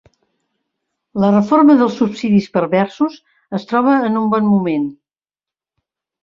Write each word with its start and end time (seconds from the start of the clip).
La 1.23 1.27
reforma 1.35 1.75
dels 1.81 1.97
subsidis 2.01 2.47
perversos 2.55 3.19
es 3.59 3.69
troba 3.73 3.95
en 4.09 4.19
un 4.23 4.33
bon 4.33 4.49
moment. 4.55 4.91